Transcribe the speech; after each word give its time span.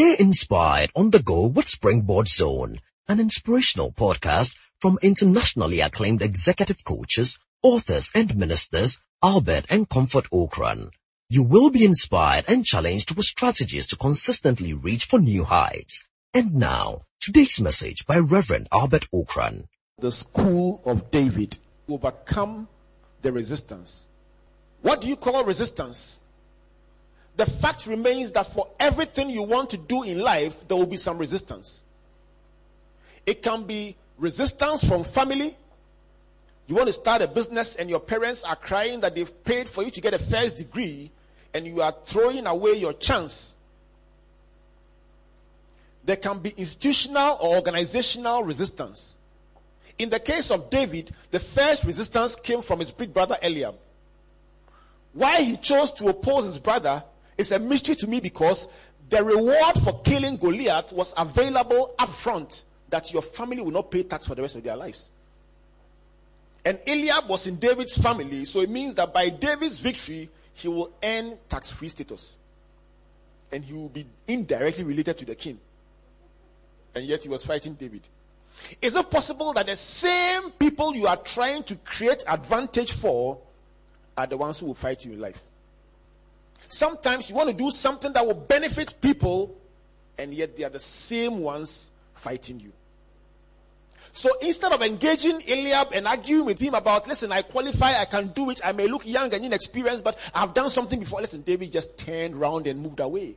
Stay 0.00 0.16
inspired 0.18 0.90
on 0.96 1.10
the 1.10 1.18
go 1.18 1.46
with 1.46 1.68
Springboard 1.68 2.26
Zone, 2.26 2.78
an 3.06 3.20
inspirational 3.20 3.92
podcast 3.92 4.56
from 4.78 4.98
internationally 5.02 5.80
acclaimed 5.80 6.22
executive 6.22 6.82
coaches, 6.84 7.38
authors 7.62 8.10
and 8.14 8.34
ministers 8.34 8.98
Albert 9.22 9.66
and 9.68 9.90
Comfort 9.90 10.24
Ocran. 10.30 10.90
You 11.28 11.42
will 11.42 11.68
be 11.68 11.84
inspired 11.84 12.46
and 12.48 12.64
challenged 12.64 13.14
with 13.14 13.26
strategies 13.26 13.86
to 13.88 13.96
consistently 13.96 14.72
reach 14.72 15.04
for 15.04 15.18
new 15.18 15.44
heights. 15.44 16.02
And 16.32 16.54
now, 16.54 17.02
today's 17.20 17.60
message 17.60 18.06
by 18.06 18.20
Reverend 18.20 18.68
Albert 18.72 19.06
Ocran. 19.12 19.66
The 19.98 20.12
school 20.12 20.80
of 20.86 21.10
David 21.10 21.58
overcome 21.90 22.68
the 23.20 23.32
resistance. 23.32 24.06
What 24.80 25.02
do 25.02 25.10
you 25.10 25.16
call 25.16 25.44
resistance? 25.44 26.20
The 27.36 27.46
fact 27.46 27.86
remains 27.86 28.32
that 28.32 28.46
for 28.46 28.68
everything 28.78 29.30
you 29.30 29.42
want 29.42 29.70
to 29.70 29.76
do 29.76 30.02
in 30.02 30.18
life, 30.18 30.66
there 30.68 30.76
will 30.76 30.86
be 30.86 30.96
some 30.96 31.18
resistance. 31.18 31.82
It 33.26 33.42
can 33.42 33.64
be 33.64 33.96
resistance 34.18 34.84
from 34.84 35.04
family. 35.04 35.56
You 36.66 36.74
want 36.76 36.88
to 36.88 36.92
start 36.92 37.22
a 37.22 37.28
business 37.28 37.76
and 37.76 37.90
your 37.90 38.00
parents 38.00 38.44
are 38.44 38.56
crying 38.56 39.00
that 39.00 39.14
they've 39.14 39.44
paid 39.44 39.68
for 39.68 39.82
you 39.82 39.90
to 39.90 40.00
get 40.00 40.14
a 40.14 40.18
first 40.18 40.56
degree 40.56 41.10
and 41.54 41.66
you 41.66 41.80
are 41.80 41.94
throwing 42.06 42.46
away 42.46 42.74
your 42.74 42.92
chance. 42.92 43.54
There 46.04 46.16
can 46.16 46.38
be 46.38 46.50
institutional 46.56 47.38
or 47.40 47.56
organizational 47.56 48.42
resistance. 48.44 49.16
In 49.98 50.08
the 50.10 50.20
case 50.20 50.50
of 50.50 50.70
David, 50.70 51.10
the 51.30 51.38
first 51.38 51.84
resistance 51.84 52.36
came 52.36 52.62
from 52.62 52.80
his 52.80 52.90
big 52.90 53.12
brother 53.12 53.36
Eliab. 53.42 53.74
Why 55.12 55.42
he 55.42 55.56
chose 55.56 55.92
to 55.92 56.08
oppose 56.08 56.44
his 56.44 56.58
brother 56.58 57.02
is 57.40 57.52
a 57.52 57.58
mystery 57.58 57.94
to 57.96 58.06
me 58.06 58.20
because 58.20 58.68
the 59.08 59.24
reward 59.24 59.76
for 59.82 60.00
killing 60.02 60.36
Goliath 60.36 60.92
was 60.92 61.12
available 61.16 61.94
up 61.98 62.08
front 62.08 62.64
that 62.90 63.12
your 63.12 63.22
family 63.22 63.62
will 63.62 63.72
not 63.72 63.90
pay 63.90 64.02
tax 64.02 64.26
for 64.26 64.34
the 64.34 64.42
rest 64.42 64.56
of 64.56 64.62
their 64.62 64.76
lives. 64.76 65.10
And 66.64 66.78
Eliab 66.86 67.28
was 67.28 67.46
in 67.46 67.56
David's 67.56 67.96
family, 67.96 68.44
so 68.44 68.60
it 68.60 68.68
means 68.68 68.94
that 68.96 69.14
by 69.14 69.30
David's 69.30 69.78
victory, 69.78 70.28
he 70.52 70.68
will 70.68 70.92
earn 71.02 71.38
tax 71.48 71.70
free 71.70 71.88
status. 71.88 72.36
And 73.50 73.64
he 73.64 73.72
will 73.72 73.88
be 73.88 74.04
indirectly 74.28 74.84
related 74.84 75.18
to 75.18 75.24
the 75.24 75.34
king. 75.34 75.58
And 76.94 77.04
yet 77.04 77.22
he 77.22 77.28
was 77.28 77.42
fighting 77.42 77.74
David. 77.74 78.02
Is 78.82 78.94
it 78.94 79.10
possible 79.10 79.54
that 79.54 79.66
the 79.66 79.76
same 79.76 80.50
people 80.50 80.94
you 80.94 81.06
are 81.06 81.16
trying 81.16 81.62
to 81.64 81.76
create 81.76 82.22
advantage 82.28 82.92
for 82.92 83.38
are 84.16 84.26
the 84.26 84.36
ones 84.36 84.58
who 84.58 84.66
will 84.66 84.74
fight 84.74 85.04
you 85.06 85.12
in 85.14 85.20
life? 85.20 85.42
Sometimes 86.68 87.30
you 87.30 87.36
want 87.36 87.48
to 87.48 87.54
do 87.54 87.70
something 87.70 88.12
that 88.12 88.26
will 88.26 88.34
benefit 88.34 88.94
people, 89.00 89.56
and 90.18 90.32
yet 90.32 90.56
they 90.56 90.64
are 90.64 90.70
the 90.70 90.78
same 90.78 91.40
ones 91.40 91.90
fighting 92.14 92.60
you. 92.60 92.72
So 94.12 94.28
instead 94.42 94.72
of 94.72 94.82
engaging 94.82 95.40
Eliab 95.48 95.92
and 95.94 96.06
arguing 96.06 96.44
with 96.44 96.60
him 96.60 96.74
about, 96.74 97.06
listen, 97.06 97.30
I 97.30 97.42
qualify, 97.42 97.92
I 98.00 98.04
can 98.04 98.28
do 98.28 98.50
it, 98.50 98.60
I 98.64 98.72
may 98.72 98.88
look 98.88 99.06
young 99.06 99.32
and 99.32 99.44
inexperienced, 99.44 100.02
but 100.02 100.18
I've 100.34 100.52
done 100.52 100.68
something 100.68 100.98
before. 100.98 101.20
Listen, 101.20 101.42
David 101.42 101.72
just 101.72 101.96
turned 101.96 102.34
around 102.34 102.66
and 102.66 102.80
moved 102.80 103.00
away. 103.00 103.36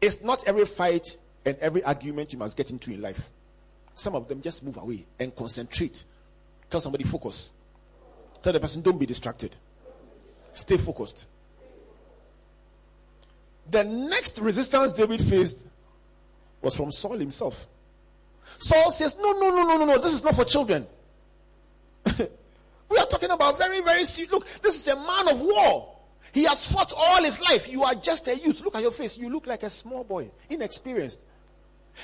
It's 0.00 0.22
not 0.22 0.46
every 0.46 0.66
fight 0.66 1.16
and 1.46 1.56
every 1.58 1.82
argument 1.82 2.32
you 2.32 2.38
must 2.38 2.56
get 2.56 2.70
into 2.70 2.92
in 2.92 3.00
life. 3.00 3.30
Some 3.94 4.14
of 4.14 4.28
them 4.28 4.42
just 4.42 4.62
move 4.62 4.76
away 4.76 5.06
and 5.18 5.34
concentrate. 5.34 6.04
Tell 6.68 6.80
somebody, 6.80 7.04
focus. 7.04 7.50
Tell 8.42 8.52
the 8.52 8.60
person, 8.60 8.82
don't 8.82 8.98
be 8.98 9.06
distracted. 9.06 9.56
Stay 10.52 10.76
focused. 10.76 11.26
The 13.70 13.84
next 13.84 14.38
resistance 14.38 14.92
David 14.92 15.22
faced 15.22 15.58
was 16.60 16.74
from 16.74 16.92
Saul 16.92 17.18
himself. 17.18 17.66
Saul 18.58 18.90
says, 18.90 19.16
No, 19.18 19.32
no, 19.32 19.50
no, 19.50 19.64
no, 19.64 19.78
no, 19.78 19.84
no, 19.84 19.98
this 19.98 20.12
is 20.12 20.24
not 20.24 20.34
for 20.34 20.44
children. 20.44 20.86
we 22.18 22.98
are 22.98 23.06
talking 23.06 23.30
about 23.30 23.58
very, 23.58 23.80
very 23.82 24.04
serious. 24.04 24.32
Look, 24.32 24.46
this 24.62 24.74
is 24.74 24.88
a 24.92 24.96
man 24.96 25.28
of 25.28 25.42
war. 25.42 25.96
He 26.32 26.44
has 26.44 26.70
fought 26.70 26.92
all 26.96 27.22
his 27.22 27.40
life. 27.40 27.70
You 27.70 27.84
are 27.84 27.94
just 27.94 28.26
a 28.28 28.36
youth. 28.36 28.60
Look 28.62 28.74
at 28.74 28.82
your 28.82 28.90
face. 28.90 29.16
You 29.16 29.30
look 29.30 29.46
like 29.46 29.62
a 29.62 29.70
small 29.70 30.02
boy, 30.02 30.30
inexperienced. 30.50 31.20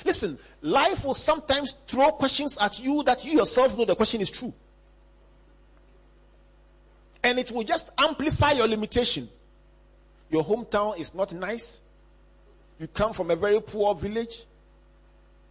Listen, 0.05 0.39
life 0.61 1.03
will 1.03 1.13
sometimes 1.13 1.75
throw 1.87 2.11
questions 2.11 2.57
at 2.59 2.81
you 2.81 3.03
that 3.03 3.25
you 3.25 3.33
yourself 3.33 3.77
know 3.77 3.85
the 3.85 3.95
question 3.95 4.21
is 4.21 4.31
true. 4.31 4.53
And 7.23 7.37
it 7.37 7.51
will 7.51 7.63
just 7.63 7.91
amplify 7.97 8.51
your 8.51 8.67
limitation. 8.67 9.29
Your 10.31 10.43
hometown 10.43 10.97
is 10.97 11.13
not 11.13 11.33
nice. 11.33 11.81
You 12.79 12.87
come 12.87 13.13
from 13.13 13.29
a 13.29 13.35
very 13.35 13.61
poor 13.61 13.93
village. 13.93 14.45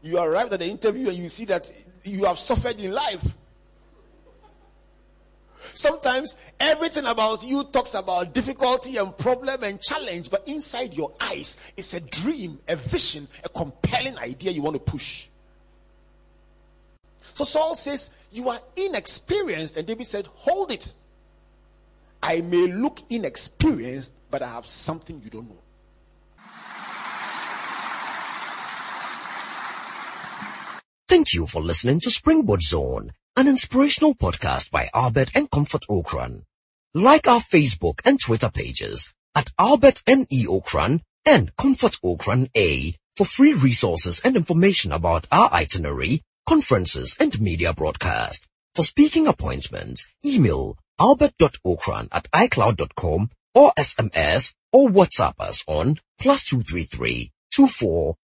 You 0.02 0.18
arrive 0.18 0.52
at 0.52 0.60
the 0.60 0.66
interview 0.66 1.08
and 1.08 1.18
you 1.18 1.28
see 1.28 1.44
that 1.44 1.70
you 2.02 2.24
have 2.24 2.38
suffered 2.38 2.80
in 2.80 2.90
life. 2.90 3.36
Sometimes 5.74 6.38
everything 6.58 7.04
about 7.04 7.44
you 7.44 7.64
talks 7.64 7.94
about 7.94 8.32
difficulty 8.32 8.96
and 8.96 9.16
problem 9.16 9.62
and 9.62 9.80
challenge, 9.80 10.30
but 10.30 10.48
inside 10.48 10.94
your 10.94 11.12
eyes 11.20 11.58
it's 11.76 11.92
a 11.94 12.00
dream, 12.00 12.58
a 12.66 12.76
vision, 12.76 13.28
a 13.44 13.48
compelling 13.50 14.18
idea 14.18 14.50
you 14.50 14.62
want 14.62 14.74
to 14.74 14.80
push. 14.80 15.28
So 17.34 17.44
Saul 17.44 17.76
says, 17.76 18.10
You 18.32 18.48
are 18.48 18.60
inexperienced. 18.76 19.76
And 19.76 19.86
David 19.86 20.06
said, 20.06 20.26
Hold 20.34 20.72
it. 20.72 20.94
I 22.30 22.42
may 22.42 22.68
look 22.68 23.00
inexperienced, 23.10 24.14
but 24.30 24.40
I 24.40 24.46
have 24.46 24.64
something 24.64 25.20
you 25.20 25.30
don't 25.30 25.48
know. 25.48 25.58
Thank 31.08 31.34
you 31.34 31.48
for 31.48 31.60
listening 31.60 31.98
to 31.98 32.10
Springboard 32.12 32.62
Zone, 32.62 33.14
an 33.36 33.48
inspirational 33.48 34.14
podcast 34.14 34.70
by 34.70 34.90
Albert 34.94 35.32
and 35.34 35.50
Comfort 35.50 35.82
Ocran. 35.90 36.44
Like 36.94 37.26
our 37.26 37.40
Facebook 37.40 37.98
and 38.04 38.20
Twitter 38.20 38.48
pages 38.48 39.12
at 39.34 39.50
Albert 39.58 40.04
N.E. 40.06 40.46
Ocran 40.46 41.00
and 41.26 41.56
Comfort 41.56 41.98
Ocran 42.04 42.48
A 42.56 42.94
for 43.16 43.24
free 43.24 43.54
resources 43.54 44.20
and 44.20 44.36
information 44.36 44.92
about 44.92 45.26
our 45.32 45.52
itinerary, 45.52 46.22
conferences, 46.48 47.16
and 47.18 47.40
media 47.40 47.72
broadcast. 47.72 48.46
For 48.76 48.84
speaking 48.84 49.26
appointments, 49.26 50.06
email 50.24 50.78
albert.ocran 51.00 52.08
at 52.12 52.30
icloud.com 52.30 53.30
or 53.54 53.72
SMS 53.78 54.54
or 54.72 54.88
WhatsApp 54.88 55.34
us 55.40 55.64
on 55.66 55.96
plus 56.18 56.44
233 56.44 57.30
24 57.52 58.16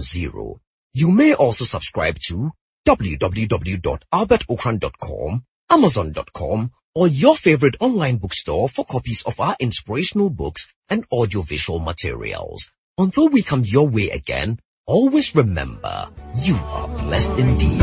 000. 0.00 0.60
You 0.94 1.10
may 1.10 1.34
also 1.34 1.64
subscribe 1.64 2.18
to 2.26 2.52
www.albertocran.com, 2.86 5.44
amazon.com, 5.70 6.70
or 6.94 7.08
your 7.08 7.36
favorite 7.36 7.76
online 7.80 8.16
bookstore 8.16 8.68
for 8.68 8.84
copies 8.84 9.22
of 9.22 9.40
our 9.40 9.56
inspirational 9.60 10.28
books 10.30 10.68
and 10.88 11.04
audiovisual 11.12 11.80
materials. 11.80 12.70
Until 12.98 13.28
we 13.28 13.42
come 13.42 13.62
your 13.64 13.88
way 13.88 14.10
again, 14.10 14.58
always 14.90 15.34
remember, 15.36 16.08
you 16.42 16.56
are 16.56 16.88
blessed 16.88 17.32
indeed. 17.38 17.80